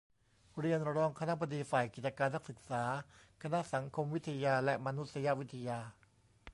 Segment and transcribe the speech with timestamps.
[0.59, 2.83] เรียน รองคณบดีฝ่ายกิจการนักศึกษา
[3.41, 5.79] คณะสังคมวิทยาและมานุษยวิทยา